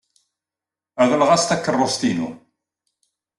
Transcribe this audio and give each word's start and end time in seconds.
Reḍleɣ-as 1.03 1.43
takeṛṛust-inu. 1.49 2.29